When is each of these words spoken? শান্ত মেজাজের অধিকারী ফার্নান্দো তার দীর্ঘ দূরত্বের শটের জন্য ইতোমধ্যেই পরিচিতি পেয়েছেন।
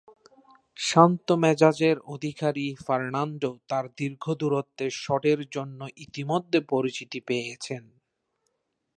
শান্ত 0.77 1.27
মেজাজের 1.43 1.97
অধিকারী 2.07 2.67
ফার্নান্দো 2.85 3.51
তার 3.69 3.85
দীর্ঘ 3.97 4.23
দূরত্বের 4.33 4.91
শটের 5.03 5.39
জন্য 5.49 5.79
ইতোমধ্যেই 5.97 6.69
পরিচিতি 6.71 7.19
পেয়েছেন। 7.27 7.83